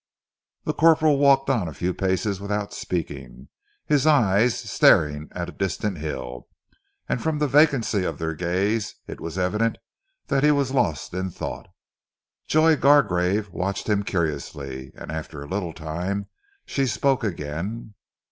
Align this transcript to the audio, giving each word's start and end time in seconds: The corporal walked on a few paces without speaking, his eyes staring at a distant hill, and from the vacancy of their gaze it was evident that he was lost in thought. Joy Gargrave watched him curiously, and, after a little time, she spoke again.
The 0.63 0.73
corporal 0.73 1.19
walked 1.19 1.47
on 1.47 1.67
a 1.67 1.75
few 1.75 1.93
paces 1.93 2.41
without 2.41 2.73
speaking, 2.73 3.49
his 3.85 4.07
eyes 4.07 4.57
staring 4.57 5.29
at 5.33 5.47
a 5.47 5.51
distant 5.51 5.99
hill, 5.99 6.47
and 7.07 7.21
from 7.21 7.37
the 7.37 7.47
vacancy 7.47 8.03
of 8.03 8.17
their 8.17 8.33
gaze 8.33 8.95
it 9.05 9.21
was 9.21 9.37
evident 9.37 9.77
that 10.25 10.43
he 10.43 10.49
was 10.49 10.71
lost 10.71 11.13
in 11.13 11.29
thought. 11.29 11.67
Joy 12.47 12.77
Gargrave 12.77 13.51
watched 13.51 13.87
him 13.87 14.01
curiously, 14.01 14.91
and, 14.95 15.11
after 15.11 15.43
a 15.43 15.47
little 15.47 15.71
time, 15.71 16.25
she 16.65 16.87
spoke 16.87 17.23
again. 17.23 17.93